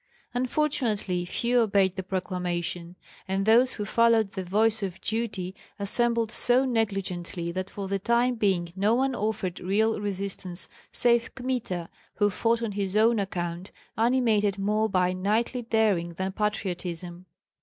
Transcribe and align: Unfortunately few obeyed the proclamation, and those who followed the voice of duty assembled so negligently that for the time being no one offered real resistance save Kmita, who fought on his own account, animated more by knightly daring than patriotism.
Unfortunately 0.33 1.25
few 1.25 1.59
obeyed 1.59 1.95
the 1.95 2.01
proclamation, 2.01 2.95
and 3.27 3.45
those 3.45 3.75
who 3.75 3.85
followed 3.85 4.31
the 4.31 4.43
voice 4.43 4.81
of 4.81 4.99
duty 4.99 5.53
assembled 5.77 6.31
so 6.31 6.65
negligently 6.65 7.51
that 7.51 7.69
for 7.69 7.87
the 7.87 7.99
time 7.99 8.33
being 8.33 8.73
no 8.75 8.95
one 8.95 9.13
offered 9.13 9.59
real 9.59 9.99
resistance 10.01 10.67
save 10.91 11.35
Kmita, 11.35 11.87
who 12.15 12.31
fought 12.31 12.63
on 12.63 12.71
his 12.71 12.97
own 12.97 13.19
account, 13.19 13.71
animated 13.95 14.57
more 14.57 14.89
by 14.89 15.13
knightly 15.13 15.61
daring 15.61 16.15
than 16.15 16.31
patriotism. 16.31 17.27